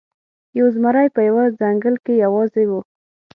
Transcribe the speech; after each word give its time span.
یو 0.59 0.67
زمری 0.75 1.07
په 1.15 1.21
یوه 1.29 1.43
ځنګل 1.59 1.95
کې 2.05 2.13
یوازې 2.25 2.63
و. 2.69 2.71